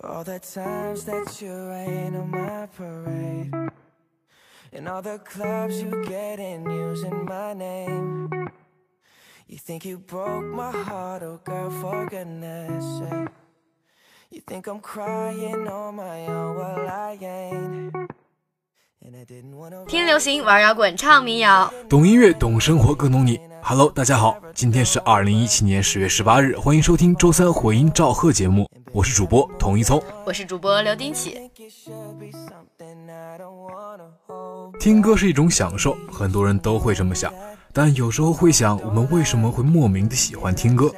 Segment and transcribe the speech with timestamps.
[0.00, 3.52] For all the times that you rain on my parade.
[4.72, 8.30] And all the clubs you get in using my name.
[9.46, 13.28] You think you broke my heart, oh girl, for goodness sake.
[14.30, 17.92] You think I'm crying on my own, well, I ain't.
[19.02, 21.70] And I didn't wanna 听流行，玩摇滚，唱民谣。
[21.90, 23.38] 懂音乐，懂生活，更懂你。
[23.62, 30.02] Hello，大家好，今天是二零一七年十月十八日，欢迎收听周三回音赵贺节目，我是主播童一聪。
[30.24, 31.36] 我是主播刘丁起。
[31.36, 34.78] think it should be something I don't wanna hold.
[34.80, 37.32] 听歌是一种享受，很多人都会这么想，
[37.72, 40.92] 但有时候会想，我们为什么会莫名的喜欢听歌？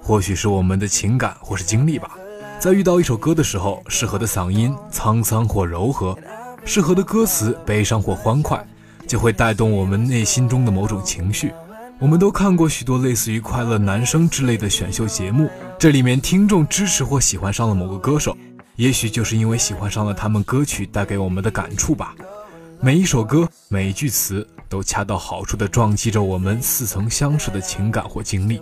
[0.00, 2.16] 或许是我们的情感或是经历吧。
[2.58, 6.16] 在遇到一首歌的时候，适合的嗓音沧桑或柔和，
[6.64, 8.66] 适合的歌词悲伤或欢快，
[9.06, 11.52] 就会带动我们内心中的某种情绪。
[12.00, 15.48] 我们都看过许多类似于《快乐男声》之类的选秀节目，
[15.78, 18.36] 这里面听众支持或喜欢上了某个歌手，
[18.74, 22.14] 也许就是因为喜欢上了他们歌曲带给我们的感触吧。
[22.80, 28.60] 每一首歌，每一句词，都恰到好处地撞击着我们似曾相识的情感或经历。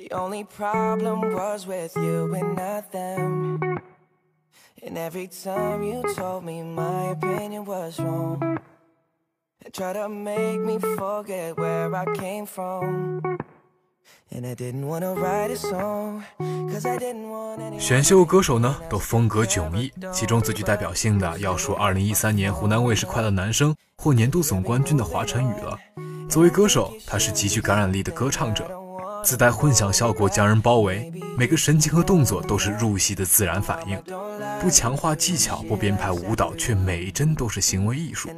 [0.00, 3.60] The only problem was with you and not them.
[4.82, 8.40] And every time you told me my opinion was wrong,
[9.62, 13.20] and tried to make me forget where I came from.
[14.32, 17.78] And I didn't wanna write a song, cause I didn't want anyone.
[17.78, 25.78] 选秀歌手呢，都风格迥异，其中最具代表性的要数2013年湖南卫视快乐男声获年度总冠军的华晨宇了。
[26.26, 28.79] 作为歌手，他是极具感染力的歌唱者，
[29.22, 34.00] 自带混响效果将人包围，每个神情和动作都是入戏的自然反应，
[34.60, 38.30] 不强化技巧，不编排舞蹈，却每一帧都是行为艺术。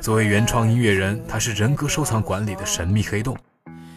[0.00, 3.36] 作为原创音乐人，他是人格收藏馆里的神秘黑洞。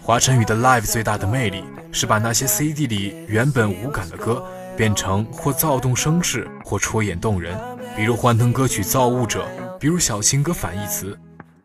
[0.02, 4.44] 华晨宇的 Live 最大的魅力是把那些 CD 里原本无感的歌
[4.76, 7.56] 变成或躁动声势，或戳眼动人，
[7.96, 9.46] 比如欢腾歌曲《造物者》，
[9.78, 11.18] 比如小情歌反义词，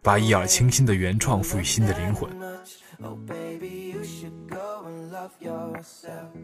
[0.02, 2.30] 把一耳清新的原创赋予新的灵魂。
[3.02, 4.65] Oh, baby, you should go
[5.16, 6.34] love yourself.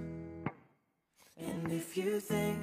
[1.36, 2.58] And if you think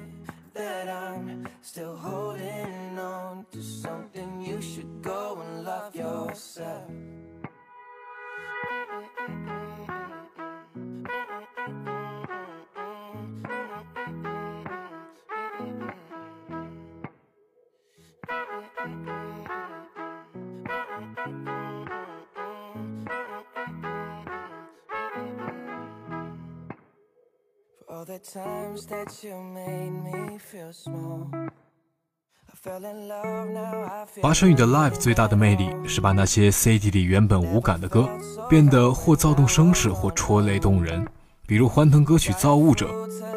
[0.54, 6.90] that I'm still holding on to something, you should go and love yourself.
[14.12, 14.39] For
[28.00, 31.28] all the times that you made me feel small.
[34.48, 38.08] 宇的 Live 最大的魅力是把那些 CD 里原本无感的歌
[38.48, 41.06] 变得或躁动声势，或戳泪动人，
[41.46, 42.88] 比如欢腾歌曲《造物者》，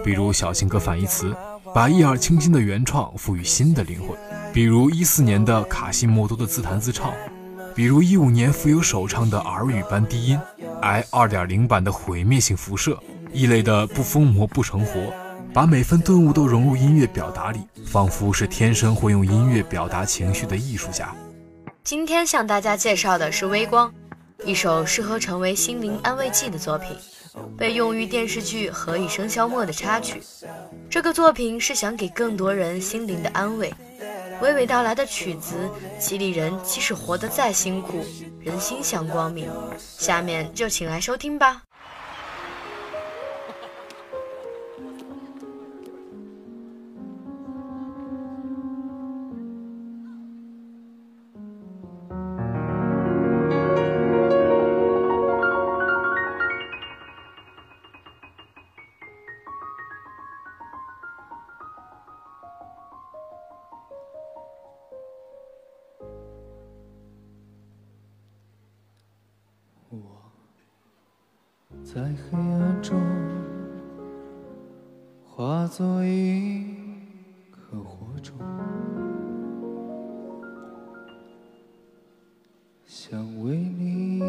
[0.02, 1.36] 比如小情歌反义词，
[1.74, 4.18] 把一耳清新的原创赋予新的灵魂，
[4.54, 7.14] 比如一四年的卡西莫多的自弹自唱，
[7.76, 10.40] 比如一五年富有首唱的耳语般低音
[10.82, 12.98] ，i 二点零版的毁灭性辐射，
[13.34, 15.12] 异类的不疯魔不成活，
[15.52, 21.14] 把每分顿悟都融入音乐表达里，仿佛是天生会用音乐表达情绪的艺术家。
[21.84, 23.92] 今天向大家介绍的是《微光》，
[24.46, 26.96] 一首适合成为心灵安慰剂的作品，
[27.58, 30.22] 被用于电视剧《何以笙箫默》的插曲。
[30.88, 33.74] 这个作品是想给更多人心灵的安慰。
[34.42, 38.06] 娓娓道来的曲子激励人，即使活得再辛苦，
[38.40, 39.50] 人心向光明。
[39.80, 41.64] 下面就请来收听吧。
[82.86, 84.20] 想为你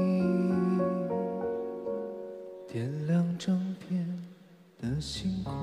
[2.67, 4.07] 点亮整片
[4.81, 5.55] 的星空，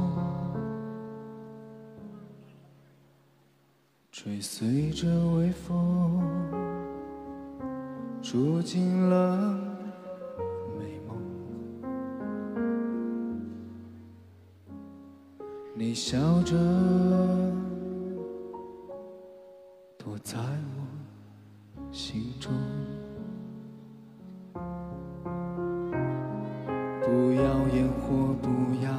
[4.12, 6.24] 追随着微风，
[8.22, 9.60] 住进了
[10.80, 11.18] 美梦。
[15.76, 16.56] 你笑着，
[20.24, 22.52] 在我心中。
[27.04, 27.44] 不要
[27.76, 28.50] 烟火，不
[28.84, 28.92] 要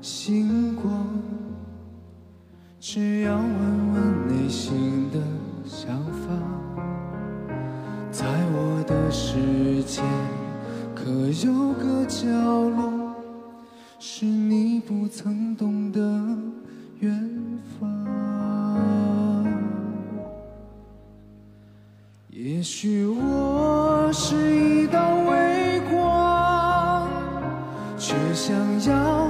[0.00, 1.06] 星光，
[2.78, 5.18] 只要问问内心的
[5.64, 6.28] 想法。
[8.12, 10.02] 在我的世界，
[10.94, 11.10] 可
[11.44, 13.14] 有个角落，
[13.98, 16.00] 是你不曾懂的
[17.00, 18.33] 远方。
[22.64, 27.06] 也许我是一道微光，
[27.98, 28.56] 却想
[28.88, 29.23] 要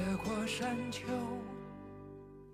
[0.00, 1.00] 越过山丘，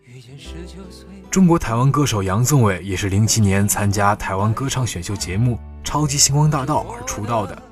[0.02, 5.54] 遇见十九岁中国台湾歌手杨宗纬也是零七年参加台湾歌唱选秀节目
[5.84, 7.62] 《超级星光大道》而出道的。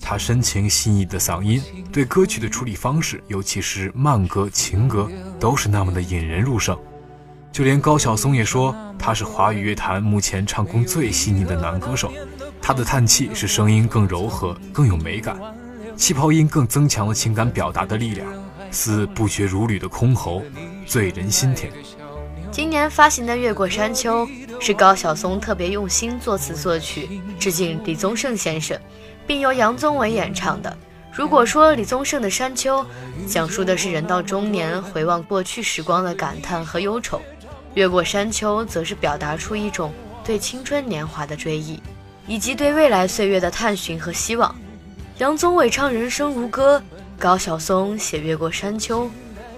[0.00, 1.62] 他深情细腻的嗓音，
[1.92, 6.76] 对歌曲的处理方式，尤其是慢歌、情歌，都是那么的引人入胜。
[7.52, 12.12] 就连高晓松也说，他是华语乐坛目前唱功最细腻的男歌手。
[12.60, 15.38] 他的叹气使声音更柔和、更有美感，
[15.96, 18.26] 气泡音更增强了情感表达的力量，
[18.74, 20.42] 似不绝如缕的箜篌，
[20.84, 21.72] 醉人心田。
[22.50, 24.26] 今年发行的《越过山丘》
[24.60, 28.78] 是高晓松特别用心作词作曲，致敬李宗盛先生，
[29.26, 30.76] 并由杨宗纬演唱的。
[31.12, 32.80] 如果说李宗盛的《山丘》
[33.28, 37.18] 讲述的是人到中年回望过去时光的感叹和忧愁，
[37.74, 39.92] 《越过山丘》则是表达出一种
[40.24, 41.80] 对青春年华的追忆，
[42.26, 44.54] 以及对未来岁月的探寻和希望。
[45.18, 46.82] 杨宗纬唱人生如歌，
[47.24, 49.08] 高晓松写越过山丘，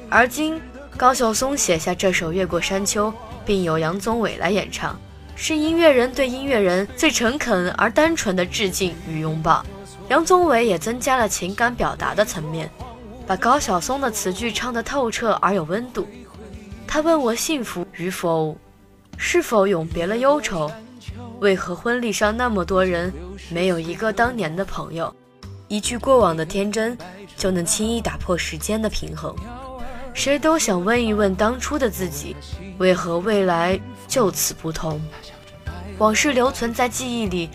[0.09, 0.63] 而今
[0.97, 3.09] 高晓松写下这首《越过山丘》，
[3.45, 4.97] 并由杨宗纬来演唱，
[5.35, 9.67] 是音乐人对音乐人最诚恳而单纯的致敬与拥抱。
[10.09, 12.71] 杨宗纬也增加了情感表达的层面，
[13.27, 16.07] 把高晓松的词句唱得透彻而有温度。
[16.87, 18.57] 他问我幸福与否，
[19.17, 20.71] 是否永别了忧愁？
[21.41, 23.13] 为何婚礼上那么多人，
[23.51, 25.13] 没有一个当年的朋友？
[25.69, 26.97] 一句过往的天真，
[27.37, 29.35] 就能轻易打破时间的平衡。
[30.15, 32.37] 谁都想问一问当初的自己，
[32.79, 35.01] 为何未来就此不同？
[35.99, 37.51] 往事留存在记忆里，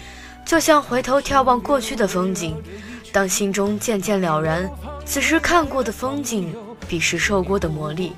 [0.45, 2.55] 就像回头眺望过去的风景。
[3.13, 4.69] 当心中渐渐了然，
[5.05, 6.53] 此时看过的风景，
[6.87, 8.11] 彼时受过的磨砺，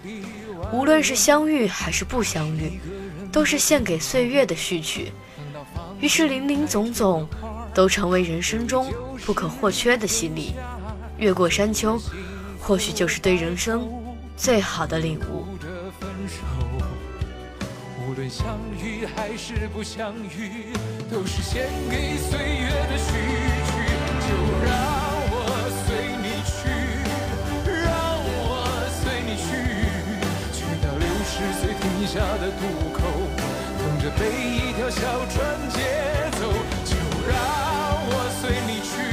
[0.72, 2.80] 无论是相遇还是不相遇，
[3.32, 5.12] 都是献给岁月的序曲。
[6.00, 7.28] 于是林林总总，
[7.74, 8.92] 都成为人生中
[9.26, 10.54] 不可或缺的洗礼。
[11.18, 12.00] 越过山丘，
[12.60, 13.88] 或许就是对人生
[14.36, 15.46] 最好的领悟。
[18.06, 20.74] 无论相遇还是不相遇，
[21.12, 23.12] 都是献给岁月的序
[23.66, 23.72] 曲。
[24.26, 24.30] 就
[24.66, 24.72] 让
[25.30, 25.36] 我
[25.84, 25.88] 随
[26.22, 26.54] 你去，
[27.66, 27.92] 让
[28.26, 28.52] 我
[29.02, 29.46] 随你去，
[30.54, 32.62] 去到六十岁停下的渡
[32.94, 33.02] 口，
[33.80, 35.36] 等着被一条小船
[35.70, 36.13] 接。
[37.28, 39.13] 让我随你去，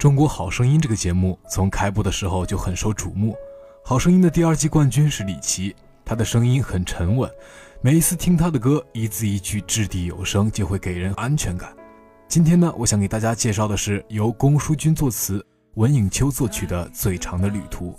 [0.00, 3.36] 中国好声音这个节目从开播的时候就很受瞩目。
[3.84, 5.76] 好声音的第二季冠军是李琦，
[6.06, 7.30] 他的声音很沉稳，
[7.82, 11.76] 每一次听他的歌，一字一句掷地有声，就会给人安全感。
[12.28, 17.90] 今天呢，我想给大家介绍的是由龚书君作词、文颖秋作曲的《最长的旅途》。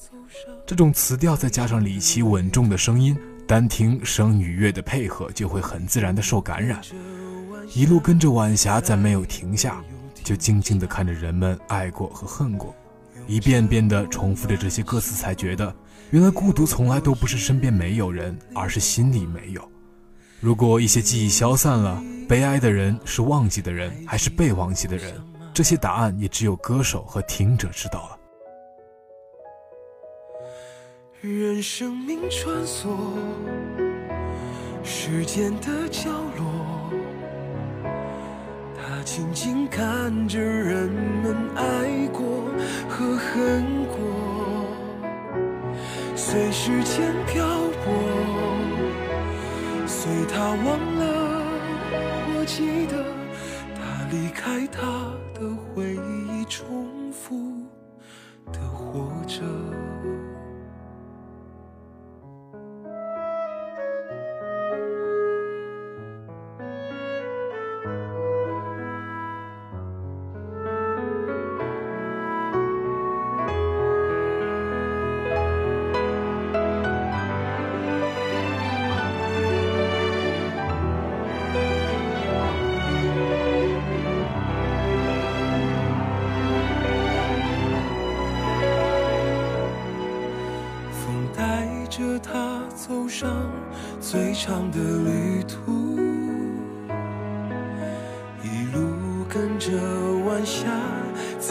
[0.65, 3.15] 这种词调再加上李琦稳重的声音，
[3.48, 6.81] 单听声与乐的配合，就会很自然的受感染。
[7.75, 9.84] 一路跟着晚霞，再没有停下，
[10.24, 12.75] 就静静地看着人们爱过和恨过，
[13.28, 15.74] 一遍遍地重复着这些歌词，才觉得
[16.12, 19.62] 原来孤独从来都不是身边没有人，而是心里没有。
[20.40, 25.13] 如果一些记忆消散了，悲哀的人是忘记的人，还是被忘记的人？
[25.54, 28.18] 这些答案也只有歌手和听者知道了。
[31.20, 32.88] 任生命穿梭
[34.84, 36.50] 时间的角落，
[39.03, 42.22] 静静看着人们爱过
[42.88, 43.98] 和恨过，
[46.15, 47.46] 随时间漂
[47.84, 47.91] 泊，
[49.88, 51.41] 随他忘了。
[52.34, 53.03] 我记得
[53.75, 54.81] 他离开他
[55.34, 57.36] 的回忆，重复
[58.51, 59.41] 的活着。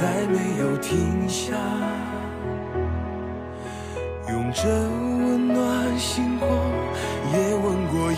[0.00, 1.52] 再没有停下，
[4.30, 6.48] 拥着温暖星光，
[7.34, 8.16] 也吻过夜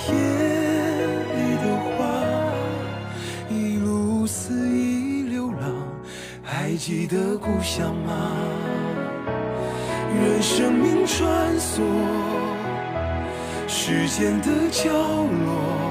[1.35, 2.07] 里的花，
[3.51, 5.75] 一路肆意流浪，
[6.45, 8.31] 还记得故乡吗？
[10.15, 11.83] 任生命穿梭
[13.67, 15.91] 时间的角落，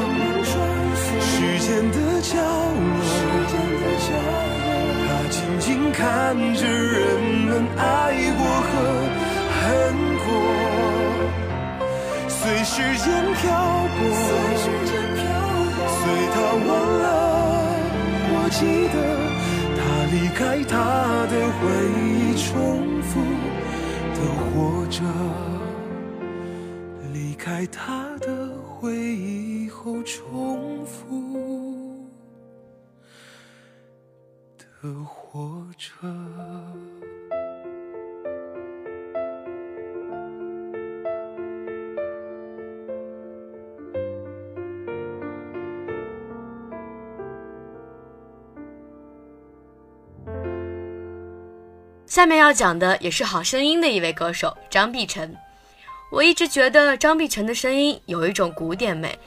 [6.01, 7.85] 看着人们爱
[8.35, 8.73] 过和
[9.61, 9.61] 恨
[10.25, 10.27] 过。
[12.27, 13.05] 随时间
[13.35, 13.45] 漂
[13.93, 13.99] 泊，
[15.99, 16.01] 随
[16.33, 16.69] 他忘
[17.03, 17.05] 了，
[18.33, 18.59] 我记
[18.91, 18.97] 得
[19.77, 19.79] 他
[20.11, 20.73] 离开他
[21.29, 21.61] 的回
[22.01, 22.49] 忆，重
[23.03, 23.11] 复
[24.15, 24.49] 的活
[24.89, 24.97] 着，
[27.13, 28.25] 离开他的
[28.65, 31.70] 回忆后，重复
[34.81, 35.91] 的活着。
[52.07, 55.35] 下面要讲的也是好声音的一位歌手张碧晨。
[56.11, 59.17] 我一直觉得张碧晨的声音有一种古典美，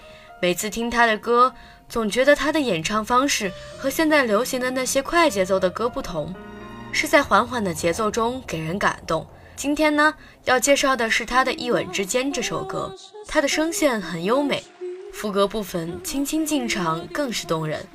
[0.42, 1.54] 每次听他的歌，
[1.88, 6.34] 总觉得他的演唱方式和现在流行的那些快节奏的歌不同，
[6.92, 9.26] 是在缓缓的节奏中给人感动。
[9.56, 10.12] 今天呢，
[10.44, 12.94] 要介绍的是他的一吻之间这首歌，
[13.28, 14.62] 他的声线很优美，
[15.12, 17.86] 副歌部分轻轻进场更是动人，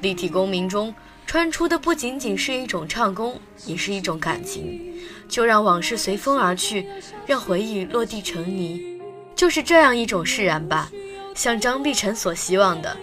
[0.00, 0.92] 立体共鸣中。
[1.26, 4.92] 穿出的不仅仅是一种唱功，也是一种感情。
[5.26, 6.86] 就让往事随风而去，
[7.26, 9.00] 让回忆落地成泥，
[9.34, 10.90] 就是这样一种释然吧。
[11.34, 12.94] 像张碧晨所希望的，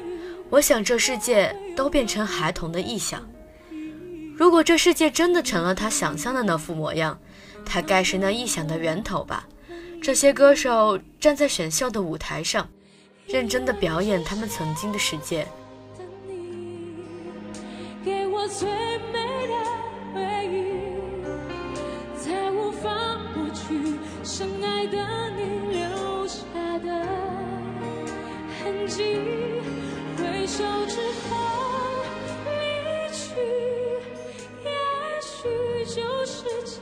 [0.51, 3.25] 我想这世界都变成孩童的臆想。
[4.35, 7.17] 如果这世界真的成了他想象的那副模样，
[7.65, 9.47] 他该是那臆想的源头吧。
[10.03, 12.67] 这些歌手站在选秀的舞台上，
[13.27, 15.47] 认真的表演他们曾经的世界。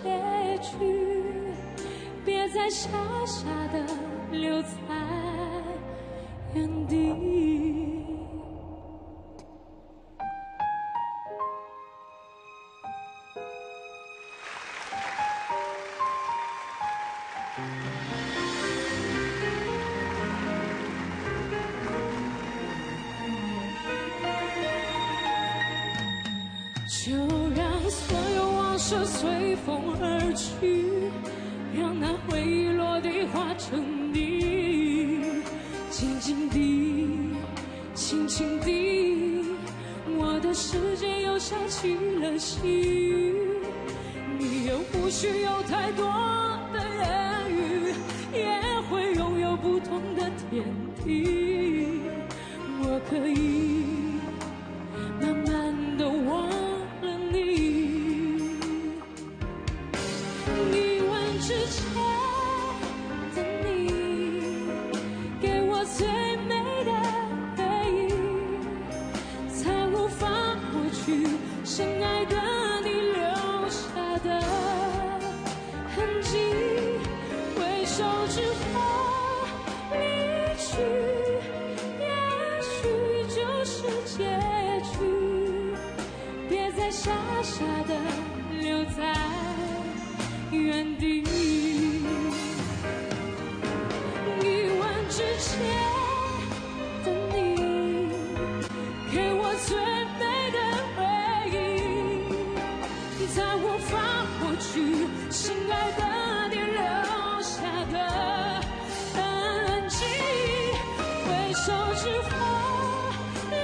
[0.03, 1.09] 结局。
[2.25, 2.89] 别再傻
[3.25, 3.85] 傻的
[4.31, 4.69] 留在
[6.53, 8.08] 原地。
[111.69, 112.31] 有时花
[113.51, 113.55] 离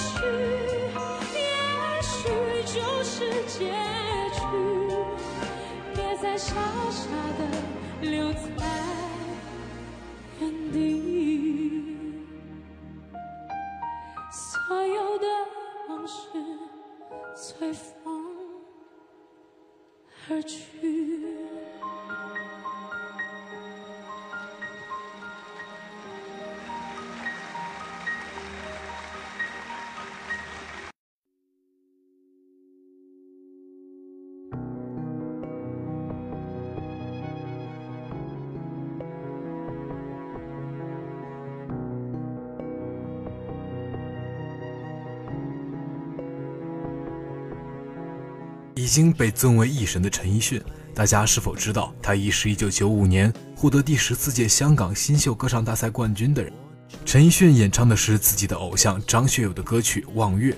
[0.00, 0.14] 去
[1.34, 1.42] 也
[2.02, 2.12] 许
[2.72, 3.14] 就是
[3.46, 3.58] 结
[4.34, 4.40] 局
[5.94, 6.54] 别再傻
[6.90, 7.02] 傻
[7.38, 7.40] 的
[8.00, 8.93] 留在
[48.76, 50.60] 已经被尊为艺神的陈奕迅，
[50.94, 56.52] 大家是否知道他已是一九九五年获得第十四届香港新秀歌唱大赛冠军的人？
[57.04, 60.52] 陈奕迅演唱的是自己的偶像张学友的歌曲《望月》。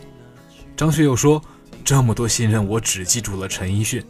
[0.77, 1.43] 张学友说
[1.85, 4.05] ：“这么多新人，我只记住了陈奕迅。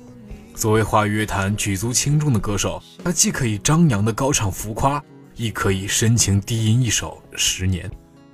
[0.54, 5.02] 作为华语乐坛举足轻重的歌手，他既可以张扬的高唱浮夸，
[5.34, 7.88] 亦可以深情低吟一首《十年》。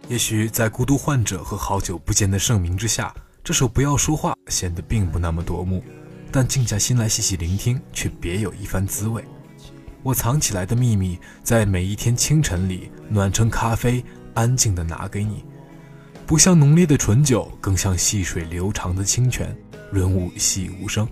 [0.08, 5.82] 也许在孤独患者和好久不见的盛名之下，这首《不要说话》显得并不那么夺目，
[6.30, 9.24] 但静下心来细细聆听，却别有一番滋味。
[10.04, 15.44] 我藏起来的秘密，在每一天清晨里暖成咖啡，安静地拿给你。
[16.24, 19.56] 不像浓烈的醇酒，更像细水流长的清泉，
[19.90, 21.08] 润物细无声。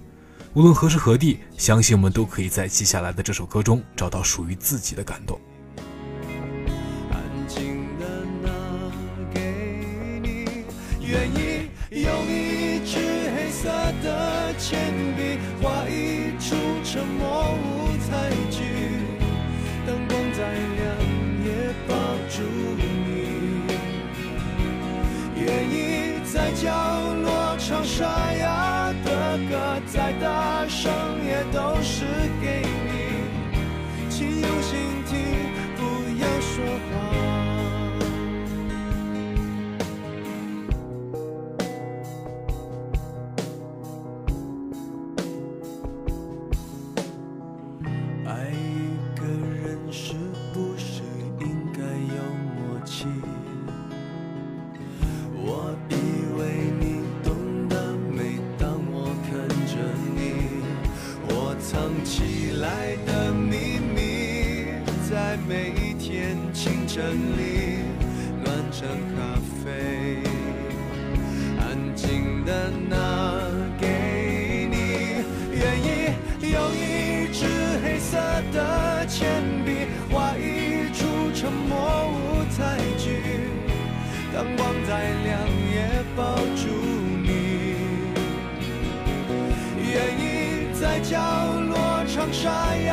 [0.54, 5.36] 无论何时何地，相信我们都可以在接下来的这首歌中找到属于自己的感动。
[60.14, 60.62] 你，
[61.28, 63.98] 我藏起来的秘密，
[65.10, 66.98] 在每一天清晨
[67.36, 67.40] 里
[68.44, 69.18] 暖成咖
[69.62, 70.22] 啡，
[71.58, 72.94] 安静的那
[92.42, 92.89] 落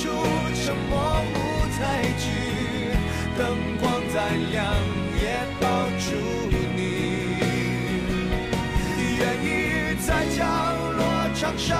[0.00, 0.06] 出
[0.54, 0.94] 沉默
[1.34, 1.34] 舞
[1.76, 2.24] 台剧，
[3.36, 3.40] 灯
[3.80, 4.16] 光再
[4.52, 4.56] 亮
[5.20, 5.24] 也
[5.60, 5.66] 抱
[5.98, 6.06] 住
[6.76, 6.80] 你，
[9.18, 9.46] 愿意
[10.06, 10.38] 在角
[10.96, 11.00] 落
[11.34, 11.74] 唱沙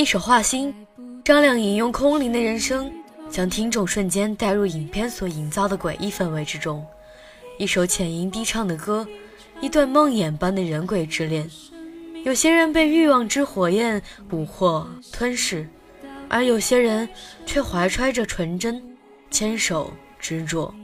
[0.00, 0.74] 一首《画心》，
[1.22, 2.90] 张靓颖用空灵的人声，
[3.28, 6.82] 将听众瞬间带入影片所营造的诡异氛围之中。
[7.58, 9.06] 一首浅吟低唱的歌，
[9.60, 11.46] 一段梦魇般的人鬼之恋。
[12.24, 15.68] 有些人被欲望之火焰蛊惑吞噬，
[16.30, 17.06] 而有些人
[17.44, 18.82] 却怀揣着纯真，
[19.30, 20.74] 牵手执着。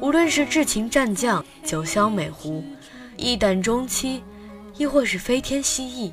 [0.00, 2.64] 无论是至情战将、酒香美狐、
[3.18, 4.22] 一胆忠妻，
[4.78, 6.10] 亦或是飞天蜥蜴，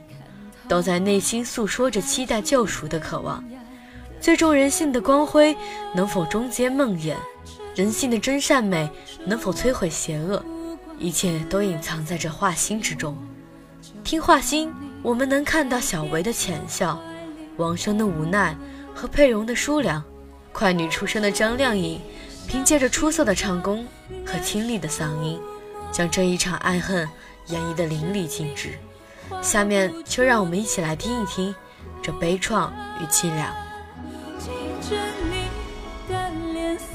[0.69, 3.43] 都在内心诉说着期待救赎的渴望。
[4.21, 5.57] 最终，人性的光辉
[5.95, 7.15] 能否终结梦魇？
[7.75, 8.89] 人性的真善美
[9.25, 10.43] 能否摧毁邪恶？
[10.99, 13.17] 一切都隐藏在这画心之中。
[14.03, 17.01] 听画心，我们能看到小维的浅笑，
[17.57, 18.55] 王声的无奈
[18.93, 20.03] 和佩蓉的疏凉，
[20.51, 21.99] 快女出身的张靓颖，
[22.47, 23.87] 凭借着出色的唱功
[24.25, 25.39] 和清丽的嗓音，
[25.91, 27.07] 将这一场爱恨
[27.47, 28.77] 演绎得淋漓尽致。
[29.41, 31.53] 下面就让我们一起来听一听
[32.01, 32.69] 这悲怆
[33.01, 33.53] 与凄凉。
[34.37, 34.49] 记
[34.89, 34.95] 着
[35.29, 35.47] 你
[36.07, 36.85] 的脸色，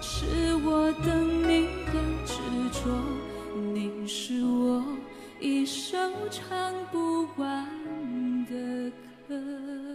[0.00, 1.92] 是我等你的
[2.24, 2.38] 执
[2.72, 2.90] 着，
[3.72, 4.82] 你是我
[5.40, 7.66] 一生唱不完
[8.46, 8.90] 的
[9.28, 9.93] 歌。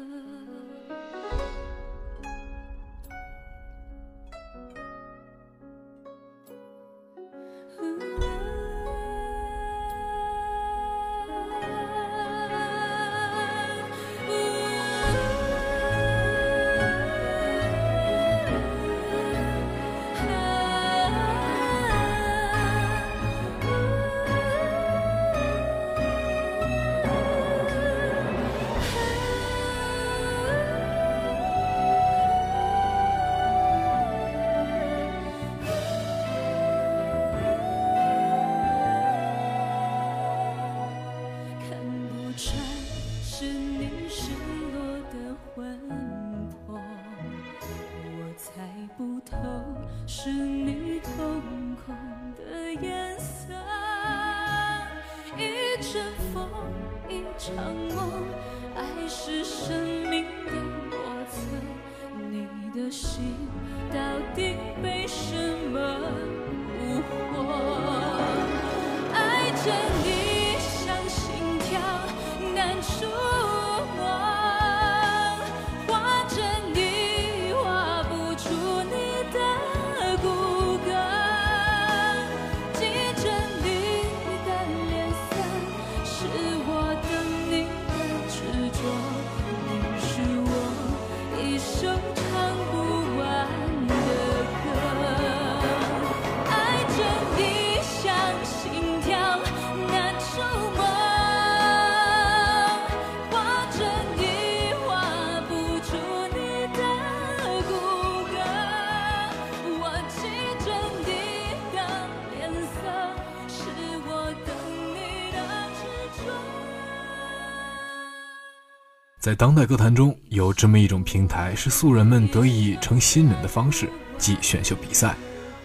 [119.29, 123.87] 在当代歌坛中，有这么一种平台，是素人们得以成新人的方式，
[124.17, 125.15] 即选秀比赛。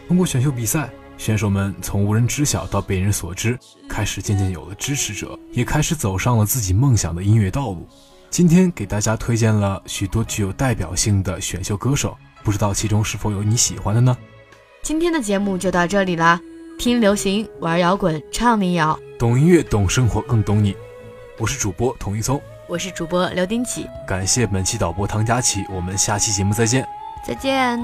[0.06, 7.88] 通过选秀比赛，选手们从无人知晓到被人所知，开始渐渐有了支持者，也开始走上了自己梦想的音乐道路。
[8.28, 14.14] 今天给大家推荐了许多具有代表性的选秀歌手，不知道其中是否有你喜欢的呢？
[14.82, 16.38] 今天的节目就到这里啦，
[16.78, 18.98] 听流行，玩摇滚，唱民谣。
[19.18, 20.76] 懂音乐，懂生活，更懂你。
[21.38, 26.86] 我是主播童一聪，我是主播刘丁启，感谢本期导播唐佳琪，我们下期节目再见。
[27.22, 27.78] 再见。